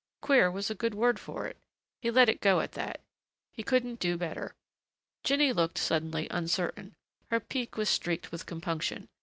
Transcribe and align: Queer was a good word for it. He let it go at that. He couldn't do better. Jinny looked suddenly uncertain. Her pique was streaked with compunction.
Queer 0.21 0.49
was 0.49 0.71
a 0.71 0.73
good 0.73 0.95
word 0.95 1.19
for 1.19 1.45
it. 1.45 1.57
He 2.01 2.09
let 2.09 2.27
it 2.27 2.41
go 2.41 2.59
at 2.59 2.71
that. 2.71 3.01
He 3.53 3.61
couldn't 3.61 3.99
do 3.99 4.17
better. 4.17 4.55
Jinny 5.23 5.53
looked 5.53 5.77
suddenly 5.77 6.27
uncertain. 6.31 6.95
Her 7.29 7.39
pique 7.39 7.77
was 7.77 7.87
streaked 7.87 8.31
with 8.31 8.47
compunction. 8.47 9.09